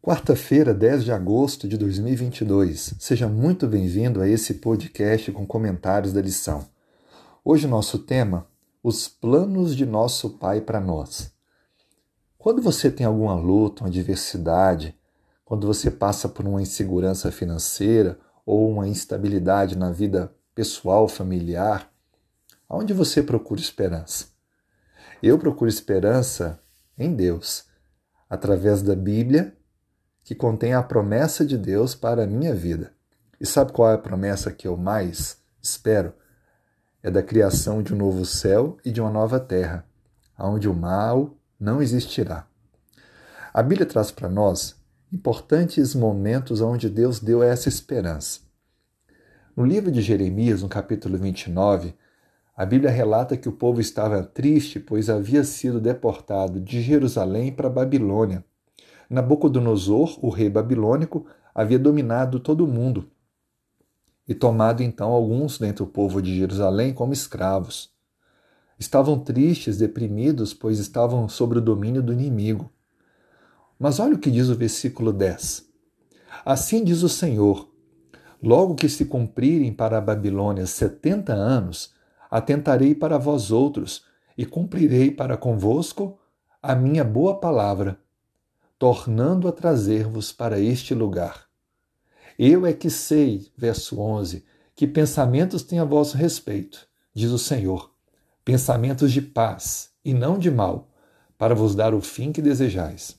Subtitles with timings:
[0.00, 2.94] Quarta-feira, 10 de agosto de 2022.
[3.00, 6.64] Seja muito bem-vindo a esse podcast com comentários da lição.
[7.44, 8.46] Hoje o nosso tema:
[8.80, 11.32] os planos de nosso Pai para nós.
[12.38, 14.96] Quando você tem alguma luta, uma adversidade,
[15.44, 21.92] quando você passa por uma insegurança financeira ou uma instabilidade na vida pessoal, familiar,
[22.68, 24.26] aonde você procura esperança?
[25.20, 26.62] Eu procuro esperança
[26.96, 27.64] em Deus,
[28.30, 29.57] através da Bíblia
[30.28, 32.92] que contém a promessa de Deus para a minha vida.
[33.40, 36.12] E sabe qual é a promessa que eu mais espero?
[37.02, 39.86] É da criação de um novo céu e de uma nova terra,
[40.38, 42.46] onde o mal não existirá.
[43.54, 44.76] A Bíblia traz para nós
[45.10, 48.40] importantes momentos onde Deus deu essa esperança.
[49.56, 51.94] No livro de Jeremias, no capítulo 29,
[52.54, 57.70] a Bíblia relata que o povo estava triste, pois havia sido deportado de Jerusalém para
[57.70, 58.44] Babilônia
[59.08, 63.10] Nabucodonosor, o rei babilônico, havia dominado todo o mundo
[64.28, 67.90] e tomado então alguns dentre o povo de Jerusalém como escravos.
[68.78, 72.70] Estavam tristes, deprimidos, pois estavam sob o domínio do inimigo.
[73.78, 75.66] Mas olha o que diz o versículo 10.
[76.44, 77.72] Assim diz o Senhor:
[78.42, 81.94] Logo que se cumprirem para a Babilônia setenta anos,
[82.30, 84.04] atentarei para vós outros
[84.36, 86.18] e cumprirei para convosco
[86.62, 87.98] a minha boa palavra
[88.78, 91.46] tornando a trazer-vos para este lugar.
[92.38, 97.90] Eu é que sei, verso 11, que pensamentos têm a vosso respeito, diz o Senhor,
[98.44, 100.88] pensamentos de paz e não de mal,
[101.36, 103.18] para vos dar o fim que desejais.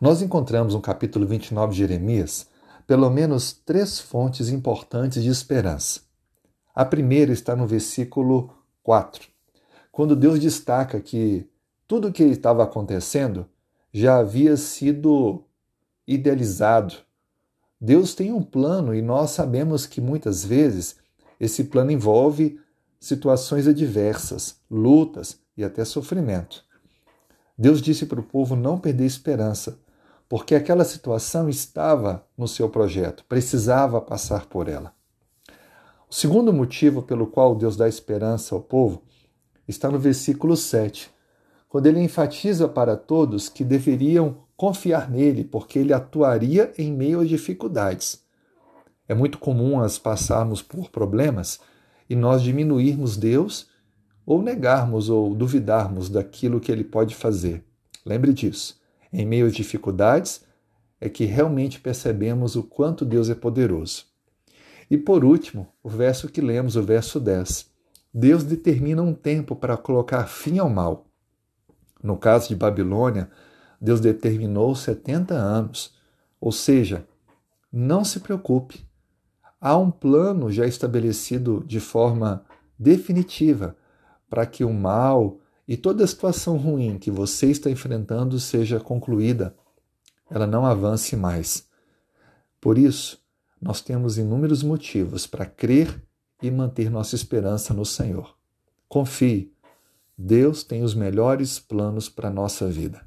[0.00, 2.46] Nós encontramos no capítulo 29 de Jeremias
[2.86, 6.02] pelo menos três fontes importantes de esperança.
[6.74, 9.26] A primeira está no versículo 4,
[9.90, 11.50] quando Deus destaca que
[11.88, 13.48] tudo o que estava acontecendo
[13.98, 15.42] já havia sido
[16.06, 16.96] idealizado.
[17.80, 20.96] Deus tem um plano e nós sabemos que muitas vezes
[21.40, 22.60] esse plano envolve
[23.00, 26.62] situações adversas, lutas e até sofrimento.
[27.56, 29.78] Deus disse para o povo não perder esperança,
[30.28, 34.92] porque aquela situação estava no seu projeto, precisava passar por ela.
[36.06, 39.02] O segundo motivo pelo qual Deus dá esperança ao povo
[39.66, 41.15] está no versículo 7,
[41.68, 47.28] quando ele enfatiza para todos que deveriam confiar nele, porque ele atuaria em meio às
[47.28, 48.24] dificuldades.
[49.08, 51.60] É muito comum nós passarmos por problemas
[52.08, 53.68] e nós diminuirmos Deus
[54.24, 57.64] ou negarmos ou duvidarmos daquilo que ele pode fazer.
[58.04, 58.80] Lembre disso.
[59.12, 60.44] Em meio às dificuldades
[61.00, 64.04] é que realmente percebemos o quanto Deus é poderoso.
[64.90, 67.66] E por último, o verso que lemos, o verso 10.
[68.12, 71.05] Deus determina um tempo para colocar fim ao mal.
[72.02, 73.30] No caso de Babilônia,
[73.80, 75.94] Deus determinou 70 anos.
[76.40, 77.06] Ou seja,
[77.72, 78.86] não se preocupe.
[79.60, 82.44] Há um plano já estabelecido de forma
[82.78, 83.76] definitiva
[84.28, 89.56] para que o mal e toda a situação ruim que você está enfrentando seja concluída,
[90.30, 91.66] ela não avance mais.
[92.60, 93.18] Por isso,
[93.60, 96.02] nós temos inúmeros motivos para crer
[96.42, 98.36] e manter nossa esperança no Senhor.
[98.88, 99.52] Confie,
[100.18, 103.02] Deus tem os melhores planos para a nossa vida.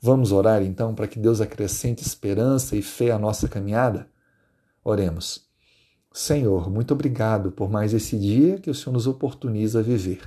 [0.00, 4.08] Vamos orar então para que Deus acrescente esperança e fé à nossa caminhada?
[4.82, 5.46] Oremos.
[6.12, 10.22] Senhor, muito obrigado por mais esse dia que o Senhor nos oportuniza a viver.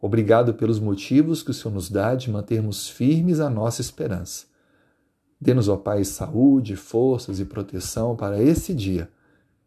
[0.00, 4.46] Obrigado pelos motivos que o Senhor nos dá de mantermos firmes a nossa esperança.
[5.40, 9.10] Dê-nos, ó Pai, saúde, forças e proteção para esse dia.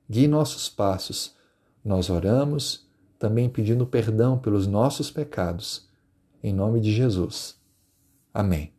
[0.09, 1.35] Guie nossos passos.
[1.83, 2.90] Nós oramos
[3.21, 5.87] também pedindo perdão pelos nossos pecados.
[6.43, 7.55] Em nome de Jesus.
[8.33, 8.73] Amém.